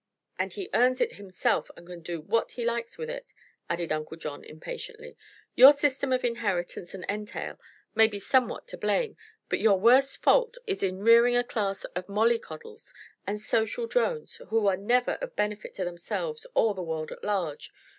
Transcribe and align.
"And 0.39 0.51
he 0.51 0.67
earns 0.73 0.99
it 0.99 1.11
himself 1.17 1.69
and 1.77 1.85
can 1.85 2.01
do 2.01 2.21
what 2.21 2.53
he 2.53 2.65
likes 2.65 2.97
with 2.97 3.07
it," 3.07 3.35
added 3.69 3.91
Uncle 3.91 4.17
John, 4.17 4.43
impatiently. 4.43 5.15
"Your 5.53 5.71
system 5.71 6.11
of 6.11 6.23
inheritance 6.25 6.95
and 6.95 7.05
entail 7.07 7.59
may 7.93 8.07
be 8.07 8.17
somewhat 8.17 8.67
to 8.69 8.77
blame, 8.79 9.15
but 9.47 9.59
your 9.59 9.79
worst 9.79 10.23
fault 10.23 10.57
is 10.65 10.81
in 10.81 11.03
rearing 11.03 11.35
a 11.35 11.43
class 11.43 11.85
of 11.95 12.09
mollycoddles 12.09 12.95
and 13.27 13.39
social 13.39 13.85
drones 13.85 14.37
who 14.49 14.65
are 14.65 14.75
never 14.75 15.19
of 15.21 15.35
benefit 15.35 15.75
to 15.75 15.85
themselves 15.85 16.47
or 16.55 16.73
the 16.73 16.81
world 16.81 17.11
at 17.11 17.23
large. 17.23 17.71